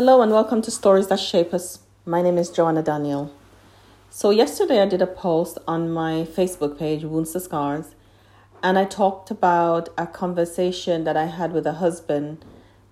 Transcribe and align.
Hello 0.00 0.22
and 0.22 0.32
welcome 0.32 0.62
to 0.62 0.70
Stories 0.70 1.08
That 1.08 1.20
Shape 1.20 1.52
Us. 1.52 1.80
My 2.06 2.22
name 2.22 2.38
is 2.38 2.48
Joanna 2.48 2.82
Daniel. 2.82 3.30
So, 4.08 4.30
yesterday 4.30 4.80
I 4.80 4.86
did 4.88 5.02
a 5.02 5.06
post 5.06 5.58
on 5.68 5.90
my 5.90 6.24
Facebook 6.24 6.78
page, 6.78 7.04
Wounds 7.04 7.32
to 7.32 7.40
Scars, 7.40 7.94
and 8.62 8.78
I 8.78 8.86
talked 8.86 9.30
about 9.30 9.90
a 9.98 10.06
conversation 10.06 11.04
that 11.04 11.18
I 11.18 11.26
had 11.26 11.52
with 11.52 11.66
a 11.66 11.74
husband 11.74 12.42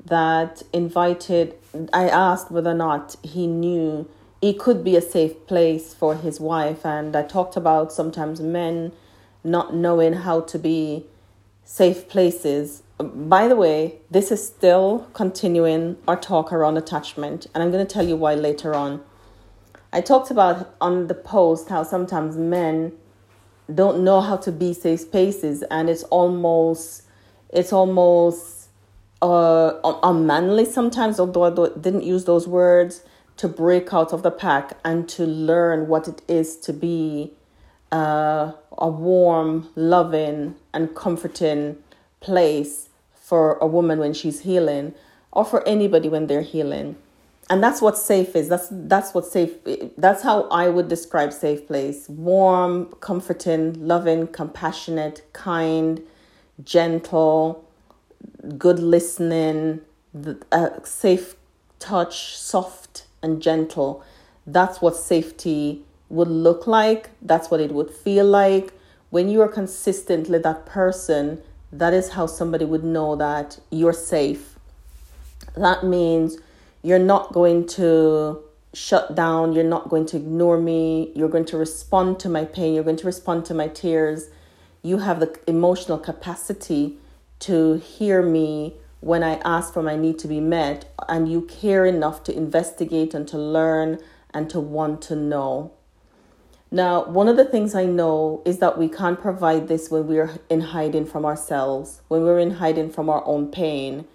that 0.05 0.63
invited, 0.75 1.55
I 1.95 2.11
asked 2.11 2.51
whether 2.51 2.73
or 2.73 2.75
not 2.75 3.17
he 3.23 3.47
knew 3.47 4.07
it 4.43 4.59
could 4.59 4.85
be 4.85 4.95
a 4.95 5.01
safe 5.01 5.47
place 5.47 5.95
for 5.95 6.15
his 6.15 6.39
wife. 6.39 6.85
And 6.85 7.17
I 7.17 7.23
talked 7.23 7.57
about 7.57 7.91
sometimes 7.91 8.43
men 8.43 8.93
not 9.43 9.75
knowing 9.75 10.13
how 10.13 10.43
to 10.43 10.59
be 10.59 11.07
safe 11.65 12.07
places 12.07 12.83
by 12.99 13.47
the 13.47 13.55
way, 13.55 14.01
this 14.11 14.33
is 14.33 14.45
still 14.45 15.09
continuing 15.13 15.97
our 16.09 16.17
talk 16.17 16.53
around 16.53 16.77
attachment, 16.77 17.47
and 17.55 17.63
I'm 17.63 17.71
going 17.71 17.87
to 17.87 17.93
tell 17.93 18.07
you 18.07 18.17
why 18.17 18.35
later 18.35 18.75
on. 18.75 19.03
I 19.93 20.01
talked 20.01 20.31
about 20.31 20.75
on 20.81 21.07
the 21.07 21.15
post 21.15 21.69
how 21.69 21.83
sometimes 21.83 22.37
men 22.37 22.93
don't 23.73 24.03
know 24.03 24.21
how 24.21 24.37
to 24.39 24.51
be 24.51 24.75
safe 24.75 25.01
spaces, 25.01 25.63
and 25.71 25.89
it's 25.89 26.03
almost 26.05 27.05
it's 27.51 27.73
almost 27.73 28.69
uh, 29.23 29.75
unmanly 30.03 30.65
sometimes. 30.65 31.21
Although 31.21 31.45
I 31.67 31.79
didn't 31.81 32.03
use 32.03 32.25
those 32.25 32.49
words 32.49 33.05
to 33.37 33.47
break 33.49 33.95
out 33.95 34.13
of 34.13 34.25
the 34.25 34.33
pack 34.33 34.77
and 34.85 35.09
to 35.11 35.25
learn 35.25 35.87
what 35.87 36.09
it 36.09 36.21
is 36.27 36.57
to 36.57 36.73
be 36.73 37.33
uh, 37.93 38.53
a 38.77 38.89
warm, 38.89 39.69
loving, 39.77 40.57
and 40.75 40.95
comforting 40.97 41.77
place 42.21 42.88
for 43.29 43.59
a 43.59 43.67
woman 43.67 43.99
when 43.99 44.15
she's 44.15 44.41
healing 44.41 44.95
or 45.33 45.45
for 45.45 45.67
anybody 45.69 46.09
when 46.09 46.27
they're 46.29 46.41
healing. 46.41 46.97
And 47.51 47.63
that's 47.63 47.83
what 47.83 47.99
safe 47.99 48.35
is. 48.35 48.49
That's 48.49 48.69
that's 48.71 49.15
what 49.15 49.25
safe 49.27 49.53
that's 49.97 50.23
how 50.23 50.49
i 50.51 50.69
would 50.69 50.89
describe 50.89 51.33
safe 51.33 51.67
place. 51.67 52.09
Warm 52.09 52.87
comforting 53.01 53.87
loving 53.87 54.27
compassionate 54.27 55.23
kind 55.33 56.03
gentle 56.65 57.65
good 58.57 58.79
listening 58.79 59.81
uh, 60.53 60.71
safe 60.85 61.37
touch 61.79 62.37
soft 62.37 63.07
and 63.23 63.41
gentle. 63.43 64.03
That's 64.47 64.81
what 64.81 64.97
safety 64.97 65.83
would 66.09 66.29
look 66.29 66.67
like. 66.67 67.11
That's 67.21 67.51
what 67.51 67.61
it 67.61 67.73
would 67.73 67.91
feel 67.91 68.25
like. 68.25 68.73
When 69.11 69.29
you 69.29 69.41
are 69.43 69.49
consistently 69.49 70.39
that 70.39 70.67
person 70.67 71.43
that 71.73 71.93
is 71.93 72.11
how 72.11 72.27
somebody 72.27 72.65
would 72.65 72.85
know 72.85 73.17
that 73.17 73.59
you're 73.71 73.93
safe. 73.93 74.59
That 75.55 75.85
means 75.85 76.39
you're 76.83 76.99
not 76.99 77.33
going 77.33 77.67
to 77.69 78.43
shut 78.75 79.15
down, 79.15 79.53
you're 79.53 79.65
not 79.65 79.89
going 79.89 80.07
to 80.07 80.17
ignore 80.17 80.59
me, 80.59 81.13
you're 81.15 81.29
going 81.29 81.45
to 81.47 81.57
respond 81.57 82.21
to 82.21 82.29
my 82.29 82.45
pain, 82.45 82.75
you're 82.75 82.85
going 82.85 82.97
to 82.97 83.07
respond 83.07 83.45
to 83.47 83.55
my 83.55 83.69
tears. 83.69 84.29
You 84.83 84.99
have 84.99 85.21
the 85.21 85.39
emotional 85.47 85.99
capacity 85.99 86.99
to 87.41 87.75
hear 87.75 88.23
me 88.23 88.75
when 89.01 89.23
I 89.23 89.35
ask 89.45 89.73
for 89.73 89.83
my 89.83 89.97
need 89.97 90.19
to 90.21 90.29
be 90.29 90.41
met, 90.41 90.93
and 91.09 91.31
you 91.31 91.43
care 91.43 91.87
enough 91.87 92.25
to 92.25 92.37
investigate 92.37 93.15
and 93.15 93.29
to 93.29 93.39
learn 93.39 94.01
and 94.35 94.51
to 94.51 94.61
want 94.61 95.03
to 95.03 95.17
know. 95.17 95.73
Now, 96.71 97.05
one 97.07 97.29
of 97.29 97.37
the 97.37 97.47
things 97.47 97.75
I 97.75 97.87
know 97.87 98.43
is 98.45 98.59
that 98.59 98.77
we 98.77 98.89
can't 98.89 99.19
provide 99.19 99.69
this 99.69 99.91
when 99.91 100.07
we're 100.07 100.39
in 100.51 100.61
hiding 100.61 101.07
from 101.07 101.25
ourselves, 101.25 102.03
when 102.09 102.23
we're 102.23 102.39
in 102.39 102.53
hiding 102.53 102.91
from 102.91 103.09
our 103.09 103.25
own 103.25 103.51
pain, 103.51 104.07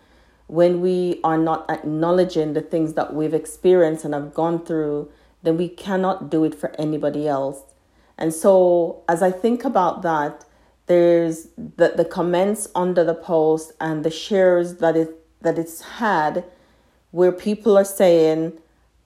when 0.47 0.79
we 0.79 1.19
are 1.23 1.37
not 1.37 1.69
acknowledging 1.69 2.53
the 2.53 2.61
things 2.61 2.93
that 2.93 3.13
we've 3.13 3.33
experienced 3.33 4.05
and 4.05 4.13
have 4.13 4.35
gone 4.35 4.63
through, 4.63 5.11
then 5.41 5.57
we 5.57 5.67
cannot 5.67 6.29
do 6.29 6.43
it 6.43 6.53
for 6.53 6.79
anybody 6.79 7.27
else. 7.27 7.63
And 8.19 8.31
so, 8.31 9.03
as 9.09 9.23
I 9.23 9.31
think 9.31 9.65
about 9.65 10.03
that, 10.03 10.45
there's 10.85 11.47
the, 11.57 11.93
the 11.95 12.05
comments 12.05 12.67
under 12.75 13.03
the 13.03 13.15
post 13.15 13.71
and 13.79 14.03
the 14.03 14.11
shares 14.11 14.75
that 14.77 14.95
it 14.95 15.19
that 15.41 15.57
it's 15.57 15.81
had 15.81 16.43
where 17.11 17.31
people 17.31 17.77
are 17.77 17.85
saying, 17.85 18.53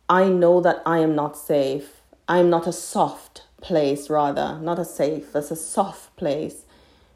I 0.08 0.28
know 0.28 0.62
that 0.62 0.82
I 0.86 1.00
am 1.00 1.16
not 1.16 1.38
safe. 1.38 1.97
I'm 2.28 2.50
not 2.50 2.68
a 2.68 2.74
soft 2.74 3.44
place, 3.62 4.10
rather, 4.10 4.60
not 4.60 4.80
a 4.80 4.86
safe, 4.86 5.36
as 5.36 5.52
a 5.52 5.56
soft 5.56 6.16
place, 6.16 6.66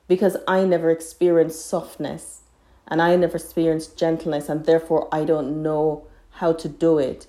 because 0.08 0.38
I 0.48 0.64
never 0.64 0.90
experienced 0.90 1.66
softness 1.66 2.42
and 2.92 3.02
I 3.02 3.16
never 3.16 3.38
experienced 3.38 3.98
gentleness, 3.98 4.50
and 4.50 4.66
therefore 4.66 5.08
I 5.14 5.24
don't 5.24 5.64
know 5.64 6.06
how 6.32 6.52
to 6.52 6.68
do 6.68 7.00
it. 7.00 7.26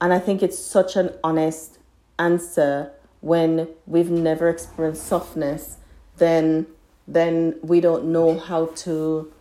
And 0.00 0.12
I 0.12 0.18
think 0.18 0.42
it's 0.42 0.58
such 0.58 0.96
an 0.96 1.10
honest 1.22 1.78
answer 2.18 2.92
when 3.20 3.68
we've 3.86 4.10
never 4.10 4.48
experienced 4.48 5.06
softness, 5.06 5.76
then 6.16 6.66
then 7.06 7.56
we 7.62 7.80
don't 7.80 8.04
know 8.06 8.38
how 8.38 8.66
to 8.66 9.32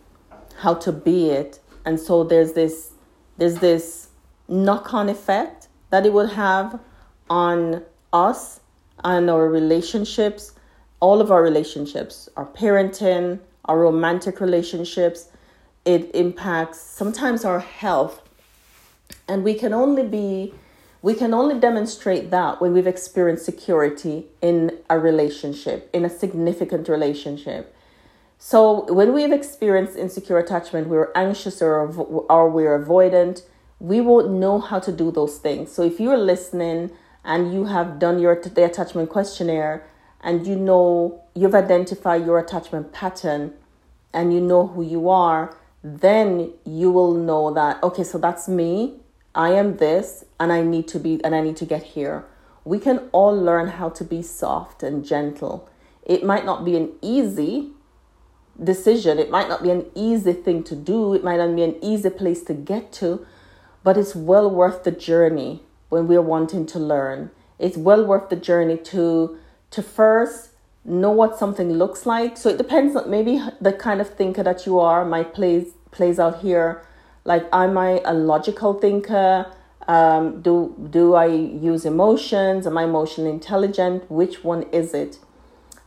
how 0.58 0.73
to 0.73 0.91
be 0.91 1.29
it. 1.29 1.59
And 1.85 2.00
so 2.00 2.23
there's 2.23 2.53
this 2.53 2.91
there's 3.38 3.59
this 3.59 4.09
knock 4.47 4.94
on 4.94 5.08
effect 5.08 5.69
that 5.90 6.06
it 6.06 6.12
would 6.12 6.31
have 6.31 6.79
on 7.31 7.81
us 8.12 8.59
and 9.06 9.30
our 9.30 9.50
relationships, 9.50 10.52
all 11.00 11.22
of 11.22 11.31
our 11.31 11.42
relationships, 11.42 12.28
our 12.36 12.46
parenting, 12.46 13.40
our 13.66 13.80
romantic 13.80 14.42
relationships. 14.42 15.30
It 15.86 16.12
impacts 16.14 16.80
sometimes 16.81 17.46
our 17.46 17.62
health. 17.62 18.22
And 19.28 19.44
we 19.44 19.53
can 19.56 19.74
only 19.74 20.03
be 20.03 20.53
we 21.03 21.16
can 21.16 21.34
only 21.34 21.59
demonstrate 21.59 22.30
that 22.30 22.62
when 22.62 22.74
we've 22.74 22.86
experienced 22.86 23.44
security 23.44 24.28
in 24.40 24.78
a 24.88 25.00
relationship, 25.00 25.90
in 25.94 26.06
a 26.06 26.09
significant 26.09 26.88
relationship. 26.88 27.75
So 28.38 28.86
when 28.94 29.12
we've 29.12 29.31
experienced 29.31 29.97
insecure 29.97 30.38
attachment, 30.38 30.90
we're 30.90 31.12
anxious 31.16 31.59
or, 31.59 31.88
or 32.30 32.47
we're 32.52 32.78
avoidant, 32.78 33.41
we 33.80 34.00
won't 34.00 34.30
know 34.30 34.59
how 34.59 34.78
to 34.78 34.91
do 34.91 35.09
those 35.09 35.40
things. 35.40 35.72
So 35.72 35.81
if 35.81 36.00
you're 36.00 36.18
listening 36.18 36.91
and 37.24 37.54
you 37.54 37.66
have 37.66 38.00
done 38.00 38.20
your 38.20 38.36
the 38.36 38.66
attachment 38.66 39.09
questionnaire 39.09 39.86
and 40.22 40.46
you 40.46 40.56
know 40.56 41.22
you've 41.36 41.56
identified 41.56 42.26
your 42.26 42.40
attachment 42.40 42.92
pattern 42.92 43.54
and 44.14 44.34
you 44.34 44.42
know 44.42 44.68
who 44.68 44.84
you 44.84 45.09
are, 45.09 45.56
then 45.84 46.52
you 46.66 46.92
will 46.92 47.14
know 47.14 47.54
that 47.54 47.82
okay, 47.84 48.04
so 48.04 48.18
that's 48.18 48.48
me. 48.48 48.96
I 49.34 49.52
am 49.52 49.78
this 49.78 50.26
and 50.40 50.52
I 50.52 50.62
need 50.62 50.88
to 50.90 51.00
be 51.00 51.24
and 51.24 51.34
I 51.34 51.42
need 51.42 51.58
to 51.58 51.66
get 51.66 51.84
here. 51.84 52.26
We 52.64 52.80
can 52.80 53.09
all 53.12 53.36
learn 53.36 53.70
how 53.70 53.90
to 53.90 54.03
be 54.03 54.22
soft 54.22 54.84
and 54.84 55.06
gentle. 55.06 55.70
It 56.03 56.24
might 56.24 56.46
not 56.46 56.66
be 56.66 56.76
an 56.76 56.92
easy 57.02 57.72
decision. 58.62 59.18
It 59.18 59.32
might 59.32 59.48
not 59.48 59.64
be 59.64 59.72
an 59.72 59.86
easy 59.96 60.34
thing 60.34 60.64
to 60.66 60.76
do. 60.76 61.14
It 61.14 61.24
might 61.24 61.38
not 61.38 61.56
be 61.56 61.64
an 61.64 61.78
easy 61.82 62.09
place 62.09 62.44
to 62.44 62.53
get 62.53 62.92
to, 62.94 63.26
but 63.84 63.98
it's 63.98 64.16
well 64.16 64.50
worth 64.50 64.84
the 64.84 64.92
journey 64.92 65.64
when 65.91 66.07
we're 66.07 66.22
wanting 66.22 66.66
to 66.66 66.79
learn. 66.79 67.29
It's 67.59 67.78
well 67.78 68.03
worth 68.03 68.29
the 68.29 68.35
journey 68.35 68.78
to 68.78 69.38
to 69.72 69.84
first 69.84 70.50
know 70.84 71.12
what 71.12 71.38
something 71.38 71.74
looks 71.74 72.06
like. 72.06 72.38
So 72.38 72.50
it 72.50 72.57
depends 72.57 72.96
on 72.96 73.09
maybe 73.09 73.41
the 73.59 73.74
kind 73.74 74.02
of 74.02 74.09
thinker 74.09 74.41
that 74.41 74.66
you 74.66 74.79
are 74.79 75.06
might 75.06 75.34
plays 75.34 75.74
plays 75.91 76.18
out 76.18 76.40
here. 76.40 76.84
Like 77.25 77.46
am 77.53 77.78
I 77.78 78.02
a 78.06 78.13
logical 78.13 78.74
thinker? 78.74 79.52
Um, 79.88 80.41
do 80.41 80.75
do 80.90 81.13
I 81.13 81.25
use 81.25 81.85
emotions? 81.85 82.66
Am 82.66 82.78
I 82.78 82.85
emotionally 82.85 83.31
intelligent? 83.31 84.09
Which 84.09 84.44
one 84.44 84.63
is 84.72 84.94
it? 84.94 85.19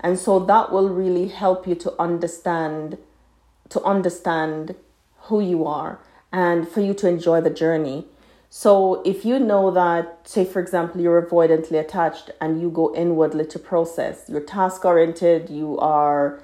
And 0.00 0.18
so 0.18 0.38
that 0.38 0.70
will 0.70 0.90
really 0.90 1.28
help 1.28 1.66
you 1.66 1.74
to 1.76 1.94
understand 1.98 2.98
to 3.70 3.82
understand 3.82 4.74
who 5.28 5.40
you 5.40 5.64
are 5.64 5.98
and 6.30 6.68
for 6.68 6.82
you 6.82 6.92
to 6.92 7.08
enjoy 7.08 7.40
the 7.40 7.50
journey. 7.50 8.06
So 8.56 9.02
if 9.04 9.24
you 9.24 9.40
know 9.40 9.72
that, 9.72 10.28
say 10.28 10.44
for 10.44 10.60
example, 10.60 11.00
you're 11.00 11.20
avoidantly 11.20 11.80
attached 11.80 12.30
and 12.40 12.62
you 12.62 12.70
go 12.70 12.94
inwardly 12.94 13.46
to 13.46 13.58
process, 13.58 14.26
you're 14.28 14.40
task 14.40 14.84
oriented, 14.84 15.50
you 15.50 15.76
are 15.80 16.40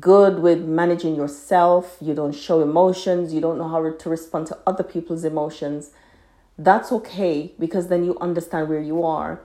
good 0.00 0.38
with 0.38 0.60
managing 0.62 1.14
yourself, 1.14 1.98
you 2.00 2.14
don't 2.14 2.34
show 2.34 2.62
emotions, 2.62 3.34
you 3.34 3.42
don't 3.42 3.58
know 3.58 3.68
how 3.68 3.90
to 3.90 4.08
respond 4.08 4.46
to 4.46 4.58
other 4.66 4.82
people's 4.82 5.24
emotions, 5.24 5.90
that's 6.56 6.90
okay 6.90 7.52
because 7.58 7.88
then 7.88 8.02
you 8.02 8.16
understand 8.18 8.70
where 8.70 8.80
you 8.80 9.04
are. 9.04 9.38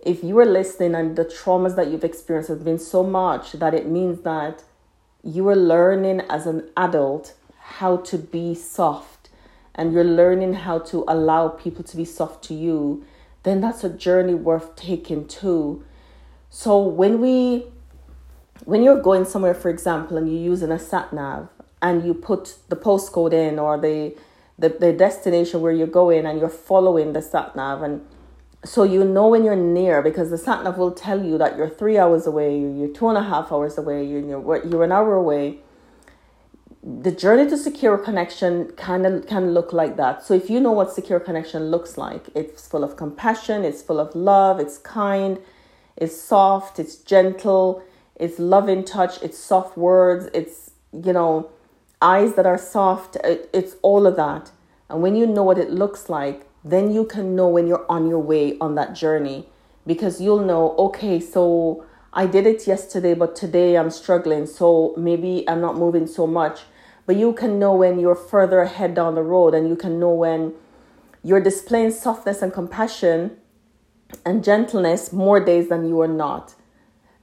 If 0.00 0.24
you 0.24 0.38
are 0.38 0.46
listening 0.46 0.94
and 0.94 1.16
the 1.16 1.26
traumas 1.26 1.76
that 1.76 1.88
you've 1.88 2.02
experienced 2.02 2.48
has 2.48 2.62
been 2.62 2.78
so 2.78 3.02
much 3.02 3.52
that 3.52 3.74
it 3.74 3.86
means 3.86 4.22
that 4.22 4.64
you 5.22 5.46
are 5.48 5.56
learning 5.56 6.22
as 6.30 6.46
an 6.46 6.70
adult 6.78 7.34
how 7.58 7.98
to 7.98 8.16
be 8.16 8.54
soft 8.54 9.21
and 9.74 9.92
you're 9.92 10.04
learning 10.04 10.54
how 10.54 10.78
to 10.78 11.04
allow 11.08 11.48
people 11.48 11.82
to 11.84 11.96
be 11.96 12.04
soft 12.04 12.44
to 12.44 12.54
you, 12.54 13.04
then 13.42 13.60
that's 13.60 13.84
a 13.84 13.88
journey 13.88 14.34
worth 14.34 14.76
taking 14.76 15.26
too. 15.26 15.84
So 16.50 16.80
when 16.82 17.20
we 17.20 17.66
when 18.64 18.82
you're 18.82 19.00
going 19.00 19.24
somewhere, 19.24 19.54
for 19.54 19.70
example, 19.70 20.16
and 20.16 20.30
you're 20.30 20.42
using 20.42 20.70
a 20.70 20.78
sat 20.78 21.12
nav 21.12 21.48
and 21.80 22.04
you 22.04 22.14
put 22.14 22.56
the 22.68 22.76
postcode 22.76 23.32
in 23.32 23.58
or 23.58 23.78
the 23.78 24.14
the, 24.58 24.68
the 24.68 24.92
destination 24.92 25.60
where 25.60 25.72
you're 25.72 25.86
going 25.86 26.26
and 26.26 26.38
you're 26.38 26.48
following 26.48 27.12
the 27.14 27.22
sat 27.22 27.56
nav 27.56 27.82
and 27.82 28.06
so 28.64 28.84
you 28.84 29.02
know 29.04 29.26
when 29.26 29.42
you're 29.42 29.56
near 29.56 30.02
because 30.02 30.30
the 30.30 30.38
sat 30.38 30.62
nav 30.62 30.78
will 30.78 30.92
tell 30.92 31.24
you 31.24 31.36
that 31.38 31.56
you're 31.56 31.68
three 31.68 31.98
hours 31.98 32.26
away, 32.26 32.56
you're 32.56 32.92
two 32.92 33.08
and 33.08 33.18
a 33.18 33.22
half 33.22 33.50
hours 33.50 33.76
away, 33.76 34.04
you're 34.04 34.20
you're, 34.20 34.66
you're 34.66 34.84
an 34.84 34.92
hour 34.92 35.14
away. 35.14 35.58
The 36.84 37.12
journey 37.12 37.48
to 37.48 37.56
secure 37.56 37.96
connection 37.96 38.72
kind 38.72 39.06
of 39.06 39.26
can 39.28 39.54
look 39.54 39.72
like 39.72 39.96
that. 39.98 40.24
So 40.24 40.34
if 40.34 40.50
you 40.50 40.58
know 40.58 40.72
what 40.72 40.92
secure 40.92 41.20
connection 41.20 41.70
looks 41.70 41.96
like, 41.96 42.26
it's 42.34 42.66
full 42.66 42.82
of 42.82 42.96
compassion, 42.96 43.64
it's 43.64 43.82
full 43.82 44.00
of 44.00 44.14
love, 44.16 44.58
it's 44.58 44.78
kind, 44.78 45.38
it's 45.96 46.20
soft, 46.20 46.80
it's 46.80 46.96
gentle, 46.96 47.84
it's 48.16 48.40
loving 48.40 48.84
touch, 48.84 49.22
it's 49.22 49.38
soft 49.38 49.76
words, 49.76 50.28
it's 50.34 50.72
you 50.92 51.12
know 51.12 51.50
eyes 52.00 52.34
that 52.34 52.46
are 52.46 52.58
soft, 52.58 53.14
it, 53.16 53.48
it's 53.52 53.76
all 53.82 54.06
of 54.06 54.16
that. 54.16 54.50
And 54.90 55.02
when 55.02 55.14
you 55.14 55.26
know 55.26 55.44
what 55.44 55.58
it 55.58 55.70
looks 55.70 56.08
like, 56.08 56.48
then 56.64 56.92
you 56.92 57.04
can 57.04 57.36
know 57.36 57.48
when 57.48 57.68
you're 57.68 57.86
on 57.88 58.08
your 58.08 58.18
way 58.18 58.58
on 58.60 58.74
that 58.74 58.94
journey 58.94 59.46
because 59.86 60.20
you'll 60.20 60.44
know, 60.44 60.76
okay, 60.76 61.20
so 61.20 61.84
I 62.12 62.26
did 62.26 62.46
it 62.46 62.66
yesterday, 62.66 63.14
but 63.14 63.34
today 63.34 63.76
I'm 63.78 63.90
struggling, 63.90 64.46
so 64.46 64.94
maybe 64.96 65.48
I'm 65.48 65.60
not 65.60 65.76
moving 65.76 66.06
so 66.06 66.26
much. 66.26 66.60
But 67.06 67.16
you 67.16 67.32
can 67.32 67.58
know 67.58 67.74
when 67.74 67.98
you're 67.98 68.14
further 68.14 68.60
ahead 68.60 68.94
down 68.94 69.14
the 69.14 69.22
road, 69.22 69.54
and 69.54 69.68
you 69.68 69.76
can 69.76 69.98
know 69.98 70.10
when 70.10 70.54
you're 71.22 71.40
displaying 71.40 71.90
softness 71.90 72.42
and 72.42 72.52
compassion 72.52 73.36
and 74.24 74.44
gentleness 74.44 75.12
more 75.12 75.44
days 75.44 75.68
than 75.68 75.88
you 75.88 76.00
are 76.00 76.08
not. 76.08 76.54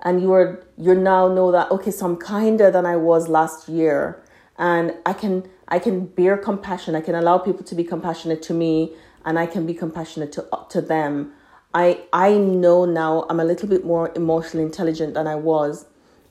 And 0.01 0.21
you're 0.21 0.63
you 0.77 0.95
now 0.95 1.27
know 1.27 1.51
that 1.51 1.71
okay, 1.71 1.91
so 1.91 2.05
I'm 2.05 2.17
kinder 2.17 2.71
than 2.71 2.85
I 2.85 2.95
was 2.95 3.27
last 3.27 3.67
year. 3.67 4.23
And 4.57 4.93
I 5.05 5.13
can 5.13 5.49
I 5.67 5.79
can 5.79 6.05
bear 6.05 6.37
compassion. 6.37 6.95
I 6.95 7.01
can 7.01 7.15
allow 7.15 7.37
people 7.37 7.63
to 7.65 7.75
be 7.75 7.83
compassionate 7.83 8.41
to 8.43 8.53
me 8.53 8.93
and 9.25 9.37
I 9.37 9.45
can 9.45 9.65
be 9.65 9.73
compassionate 9.73 10.31
to 10.33 10.47
to 10.69 10.81
them. 10.81 11.33
I 11.73 12.01
I 12.13 12.37
know 12.37 12.85
now 12.85 13.25
I'm 13.29 13.39
a 13.39 13.45
little 13.45 13.67
bit 13.67 13.85
more 13.85 14.11
emotionally 14.15 14.65
intelligent 14.65 15.13
than 15.13 15.27
I 15.27 15.35
was. 15.35 15.85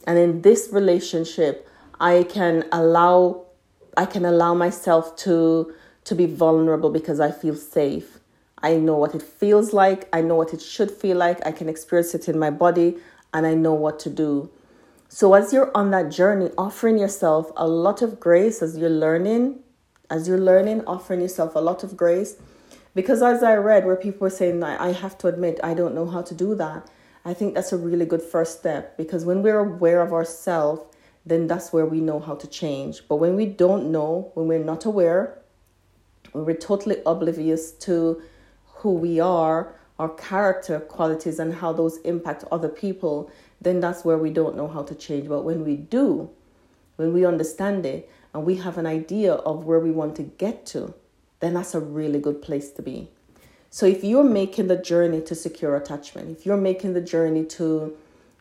And 0.06 0.18
in 0.18 0.42
this 0.42 0.70
relationship, 0.72 1.68
I 2.00 2.24
can 2.24 2.64
allow 2.72 3.46
I 3.96 4.06
can 4.06 4.24
allow 4.24 4.54
myself 4.54 5.16
to 5.16 5.72
to 6.04 6.14
be 6.14 6.26
vulnerable 6.26 6.90
because 6.90 7.20
I 7.20 7.30
feel 7.30 7.54
safe. 7.54 8.20
I 8.62 8.76
know 8.76 8.96
what 8.96 9.14
it 9.14 9.22
feels 9.22 9.72
like, 9.72 10.08
I 10.12 10.20
know 10.20 10.34
what 10.34 10.52
it 10.52 10.60
should 10.60 10.90
feel 10.90 11.16
like, 11.16 11.44
I 11.46 11.52
can 11.52 11.68
experience 11.68 12.14
it 12.14 12.28
in 12.28 12.38
my 12.38 12.50
body 12.50 12.96
and 13.32 13.46
I 13.46 13.54
know 13.54 13.74
what 13.74 14.00
to 14.00 14.10
do. 14.10 14.50
So 15.08 15.34
as 15.34 15.52
you're 15.52 15.70
on 15.76 15.90
that 15.92 16.10
journey, 16.10 16.50
offering 16.58 16.98
yourself 16.98 17.50
a 17.56 17.68
lot 17.68 18.02
of 18.02 18.18
grace 18.18 18.62
as 18.62 18.76
you're 18.76 18.90
learning, 18.90 19.60
as 20.10 20.26
you're 20.26 20.40
learning, 20.40 20.84
offering 20.86 21.20
yourself 21.20 21.54
a 21.54 21.60
lot 21.60 21.84
of 21.84 21.96
grace 21.96 22.36
because 22.94 23.22
as 23.22 23.42
I 23.42 23.54
read 23.54 23.84
where 23.84 23.96
people 23.96 24.20
were 24.20 24.30
saying, 24.30 24.62
I 24.62 24.92
have 24.92 25.16
to 25.18 25.28
admit, 25.28 25.60
I 25.62 25.74
don't 25.74 25.94
know 25.94 26.06
how 26.06 26.22
to 26.22 26.34
do 26.34 26.54
that, 26.56 26.88
I 27.24 27.34
think 27.34 27.54
that's 27.54 27.72
a 27.72 27.76
really 27.76 28.06
good 28.06 28.22
first 28.22 28.58
step 28.58 28.96
because 28.96 29.24
when 29.24 29.42
we're 29.42 29.60
aware 29.60 30.00
of 30.00 30.12
ourselves, 30.12 30.82
then 31.28 31.46
that's 31.46 31.72
where 31.72 31.86
we 31.86 32.00
know 32.00 32.20
how 32.20 32.34
to 32.34 32.46
change. 32.46 33.02
But 33.08 33.16
when 33.16 33.36
we 33.36 33.46
don't 33.46 33.92
know, 33.92 34.30
when 34.34 34.48
we're 34.48 34.64
not 34.64 34.84
aware, 34.84 35.38
when 36.32 36.44
we're 36.44 36.56
totally 36.56 36.96
oblivious 37.06 37.72
to 37.72 38.22
who 38.66 38.92
we 38.92 39.20
are, 39.20 39.74
our 39.98 40.08
character 40.10 40.80
qualities, 40.80 41.38
and 41.38 41.54
how 41.54 41.72
those 41.72 41.98
impact 41.98 42.44
other 42.52 42.68
people, 42.68 43.30
then 43.60 43.80
that's 43.80 44.04
where 44.04 44.18
we 44.18 44.30
don't 44.30 44.56
know 44.56 44.68
how 44.68 44.82
to 44.82 44.94
change. 44.94 45.28
But 45.28 45.42
when 45.42 45.64
we 45.64 45.76
do, 45.76 46.30
when 46.96 47.12
we 47.12 47.24
understand 47.24 47.84
it, 47.84 48.10
and 48.34 48.44
we 48.44 48.56
have 48.56 48.78
an 48.78 48.86
idea 48.86 49.34
of 49.34 49.64
where 49.64 49.80
we 49.80 49.90
want 49.90 50.16
to 50.16 50.22
get 50.22 50.66
to, 50.66 50.94
then 51.40 51.54
that's 51.54 51.74
a 51.74 51.80
really 51.80 52.20
good 52.20 52.42
place 52.42 52.70
to 52.72 52.82
be. 52.82 53.08
So 53.70 53.86
if 53.86 54.02
you're 54.02 54.24
making 54.24 54.68
the 54.68 54.76
journey 54.76 55.20
to 55.22 55.34
secure 55.34 55.76
attachment, 55.76 56.30
if 56.30 56.46
you're 56.46 56.56
making 56.56 56.94
the 56.94 57.00
journey 57.00 57.44
to 57.44 57.96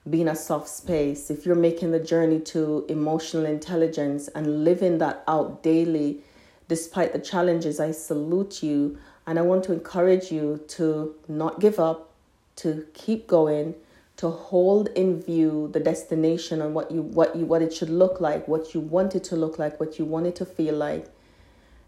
being 0.09 0.27
a 0.27 0.35
soft 0.35 0.69
space, 0.69 1.29
if 1.29 1.45
you're 1.45 1.55
making 1.55 1.91
the 1.91 1.99
journey 1.99 2.39
to 2.39 2.85
emotional 2.89 3.45
intelligence 3.45 4.27
and 4.29 4.63
living 4.63 4.97
that 4.99 5.23
out 5.27 5.63
daily, 5.63 6.21
despite 6.67 7.13
the 7.13 7.19
challenges, 7.19 7.79
I 7.79 7.91
salute 7.91 8.63
you. 8.63 8.97
And 9.25 9.37
I 9.37 9.41
want 9.41 9.65
to 9.65 9.73
encourage 9.73 10.31
you 10.31 10.63
to 10.69 11.15
not 11.27 11.59
give 11.59 11.79
up, 11.79 12.13
to 12.57 12.85
keep 12.93 13.27
going, 13.27 13.75
to 14.17 14.29
hold 14.29 14.87
in 14.89 15.21
view 15.21 15.69
the 15.73 15.79
destination 15.79 16.61
and 16.61 16.73
what 16.73 16.89
you 16.91 17.03
what 17.03 17.35
you 17.35 17.45
what 17.45 17.61
it 17.61 17.73
should 17.73 17.89
look 17.89 18.19
like, 18.19 18.47
what 18.47 18.73
you 18.73 18.79
want 18.79 19.15
it 19.15 19.23
to 19.25 19.35
look 19.35 19.59
like, 19.59 19.79
what 19.79 19.99
you 19.99 20.05
want 20.05 20.25
it 20.27 20.35
to 20.37 20.45
feel 20.45 20.75
like, 20.75 21.07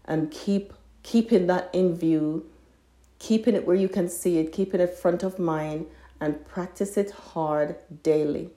and 0.04 0.30
keep 0.30 0.72
keeping 1.02 1.46
that 1.48 1.70
in 1.72 1.96
view, 1.96 2.46
keeping 3.18 3.54
it 3.54 3.66
where 3.66 3.76
you 3.76 3.88
can 3.88 4.08
see 4.08 4.38
it, 4.38 4.52
keeping 4.52 4.80
it 4.80 4.94
front 4.94 5.22
of 5.22 5.38
mind, 5.38 5.86
and 6.20 6.46
practice 6.46 6.96
it 6.96 7.10
hard 7.10 7.76
daily. 8.02 8.50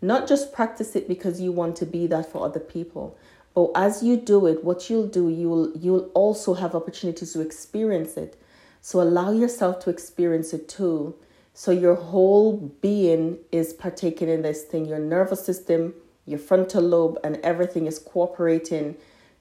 Not 0.00 0.28
just 0.28 0.52
practice 0.52 0.96
it 0.96 1.08
because 1.08 1.40
you 1.40 1.52
want 1.52 1.76
to 1.76 1.86
be 1.86 2.06
that 2.06 2.30
for 2.30 2.44
other 2.44 2.60
people, 2.60 3.18
but 3.54 3.72
as 3.74 4.02
you 4.02 4.16
do 4.16 4.46
it, 4.46 4.64
what 4.64 4.88
you'll 4.88 5.08
do, 5.08 5.28
you'll 5.28 5.76
you'll 5.76 6.10
also 6.14 6.54
have 6.54 6.74
opportunities 6.74 7.32
to 7.32 7.40
experience 7.40 8.16
it. 8.16 8.40
So 8.80 9.00
allow 9.02 9.32
yourself 9.32 9.80
to 9.80 9.90
experience 9.90 10.52
it 10.52 10.68
too. 10.68 11.14
So 11.52 11.70
your 11.70 11.96
whole 11.96 12.56
being 12.80 13.38
is 13.52 13.74
partaking 13.74 14.28
in 14.28 14.42
this 14.42 14.62
thing. 14.62 14.86
Your 14.86 14.98
nervous 14.98 15.44
system, 15.44 15.94
your 16.24 16.38
frontal 16.38 16.82
lobe, 16.82 17.18
and 17.22 17.36
everything 17.42 17.86
is 17.86 17.98
cooperating 17.98 18.96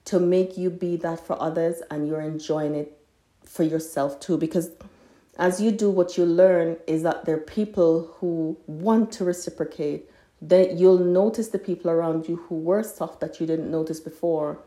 to 0.05 0.19
make 0.19 0.57
you 0.57 0.69
be 0.69 0.95
that 0.97 1.25
for 1.25 1.39
others 1.41 1.81
and 1.91 2.07
you're 2.07 2.21
enjoying 2.21 2.73
it 2.75 2.97
for 3.45 3.63
yourself 3.63 4.19
too 4.19 4.37
because 4.37 4.71
as 5.39 5.61
you 5.61 5.71
do 5.71 5.89
what 5.89 6.17
you 6.17 6.25
learn 6.25 6.77
is 6.85 7.01
that 7.03 7.25
there 7.25 7.35
are 7.35 7.39
people 7.39 8.13
who 8.17 8.57
want 8.67 9.11
to 9.13 9.23
reciprocate 9.23 10.09
that 10.41 10.73
you'll 10.73 10.99
notice 10.99 11.47
the 11.47 11.59
people 11.59 11.89
around 11.89 12.27
you 12.27 12.35
who 12.35 12.55
were 12.55 12.83
soft 12.83 13.19
that 13.21 13.39
you 13.39 13.47
didn't 13.47 13.71
notice 13.71 13.99
before. 13.99 14.59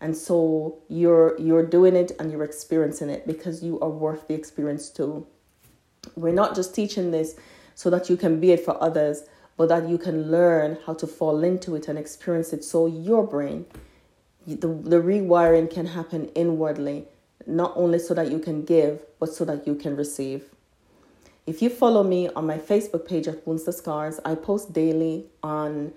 And 0.00 0.16
so 0.16 0.78
you're 0.88 1.38
you're 1.38 1.64
doing 1.64 1.96
it 1.96 2.12
and 2.18 2.32
you're 2.32 2.44
experiencing 2.44 3.08
it 3.08 3.26
because 3.26 3.62
you 3.62 3.78
are 3.80 3.88
worth 3.88 4.26
the 4.28 4.34
experience 4.34 4.90
too. 4.90 5.26
We're 6.16 6.32
not 6.32 6.54
just 6.54 6.74
teaching 6.74 7.10
this 7.10 7.36
so 7.74 7.88
that 7.90 8.10
you 8.10 8.16
can 8.16 8.40
be 8.40 8.52
it 8.52 8.64
for 8.64 8.82
others 8.82 9.24
but 9.56 9.70
that 9.70 9.88
you 9.88 9.96
can 9.96 10.30
learn 10.30 10.76
how 10.84 10.92
to 10.92 11.06
fall 11.06 11.42
into 11.42 11.74
it 11.76 11.88
and 11.88 11.98
experience 11.98 12.52
it. 12.52 12.62
So 12.62 12.86
your 12.86 13.26
brain 13.26 13.64
the, 14.46 14.68
the 14.68 15.02
rewiring 15.02 15.70
can 15.70 15.86
happen 15.86 16.26
inwardly, 16.34 17.06
not 17.46 17.72
only 17.76 17.98
so 17.98 18.14
that 18.14 18.30
you 18.30 18.38
can 18.38 18.64
give, 18.64 19.04
but 19.18 19.32
so 19.32 19.44
that 19.44 19.66
you 19.66 19.74
can 19.74 19.96
receive. 19.96 20.44
If 21.46 21.62
you 21.62 21.70
follow 21.70 22.02
me 22.02 22.28
on 22.30 22.46
my 22.46 22.58
Facebook 22.58 23.06
page 23.06 23.28
at 23.28 23.46
Wounds 23.46 23.64
to 23.64 23.72
Scars, 23.72 24.18
I 24.24 24.34
post 24.34 24.72
daily 24.72 25.26
on 25.42 25.92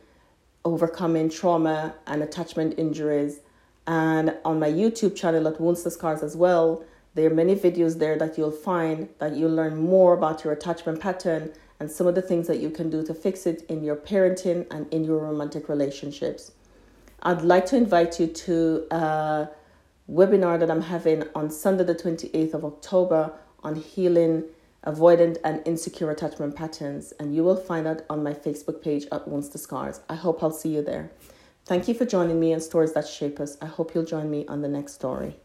overcoming 0.64 1.30
trauma 1.30 1.96
and 2.06 2.22
attachment 2.22 2.78
injuries. 2.78 3.40
And 3.88 4.36
on 4.46 4.60
my 4.60 4.70
YouTube 4.70 5.16
channel 5.16 5.48
at 5.48 5.60
Wounds 5.60 5.82
to 5.84 5.92
Scars 5.92 6.22
as 6.22 6.36
well, 6.36 6.84
there 7.16 7.26
are 7.26 7.34
many 7.34 7.56
videos 7.56 7.98
there 7.98 8.18
that 8.20 8.38
you'll 8.38 8.52
find 8.52 9.10
that 9.18 9.36
you'll 9.36 9.56
learn 9.56 9.76
more 9.78 10.14
about 10.14 10.44
your 10.44 10.54
attachment 10.54 11.00
pattern 11.02 11.52
and 11.80 11.90
some 11.90 12.06
of 12.06 12.14
the 12.14 12.22
things 12.22 12.46
that 12.48 12.60
you 12.60 12.70
can 12.70 12.90
do 12.90 13.04
to 13.06 13.14
fix 13.14 13.48
it 13.48 13.66
in 13.70 13.84
your 13.84 13.96
parenting 13.96 14.68
and 14.70 14.92
in 14.94 15.04
your 15.04 15.18
romantic 15.18 15.70
relationships. 15.70 16.52
I'd 17.24 17.42
like 17.42 17.66
to 17.68 17.78
invite 17.78 18.20
you 18.20 18.28
to 18.28 18.88
a 18.92 19.50
webinar 20.10 20.60
that 20.60 20.72
I'm 20.72 20.82
having 20.82 21.24
on 21.36 21.50
Sunday, 21.50 21.84
the 21.84 21.96
28th 21.96 22.54
of 22.54 22.66
October, 22.66 23.34
on 23.62 23.76
healing 23.76 24.44
avoidant 24.86 25.38
and 25.44 25.62
insecure 25.68 26.10
attachment 26.10 26.56
patterns. 26.56 27.14
And 27.20 27.36
you 27.36 27.44
will 27.44 27.58
find 27.58 27.86
that 27.86 28.06
on 28.10 28.24
my 28.24 28.34
Facebook 28.34 28.82
page 28.82 29.06
at 29.12 29.28
Wounds 29.28 29.50
to 29.50 29.58
Scars. 29.58 30.02
I 30.10 30.16
hope 30.16 30.42
I'll 30.42 30.52
see 30.52 30.70
you 30.70 30.82
there. 30.82 31.12
Thank 31.66 31.88
you 31.88 31.94
for 31.94 32.06
joining 32.06 32.40
me 32.40 32.54
on 32.54 32.62
Stories 32.62 32.94
That 32.94 33.08
Shape 33.08 33.40
Us. 33.40 33.58
I 33.62 33.66
hope 33.66 33.94
you'll 33.94 34.06
join 34.06 34.32
me 34.32 34.46
on 34.48 34.62
the 34.62 34.70
next 34.70 34.94
story. 34.94 35.36